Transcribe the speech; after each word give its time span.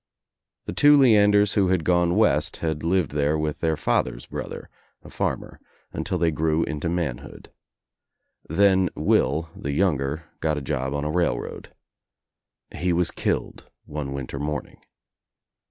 The 0.65 0.73
two 0.73 0.97
Leanders 0.97 1.53
who 1.53 1.67
had 1.67 1.83
gone 1.83 2.15
west 2.15 2.57
had 2.57 2.83
lived 2.83 3.11
there 3.11 3.37
with 3.37 3.59
their 3.59 3.77
father's 3.77 4.25
brother, 4.25 4.67
a 5.03 5.11
farmer, 5.11 5.59
until 5.93 6.17
they 6.17 6.31
grew 6.31 6.63
Into 6.63 6.89
manhood. 6.89 7.51
Then 8.49 8.89
Will, 8.95 9.51
the 9.55 9.73
younger, 9.73 10.23
got 10.39 10.57
a 10.57 10.61
job 10.63 10.95
on 10.95 11.03
a 11.05 11.11
railroad. 11.11 11.75
He 12.75 12.91
was 12.91 13.11
killed 13.11 13.69
one 13.85 14.11
winter 14.11 14.39
morning. 14.39 14.79